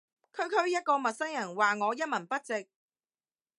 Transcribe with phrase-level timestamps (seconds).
[0.33, 2.67] 區區一個陌生人話我一文不值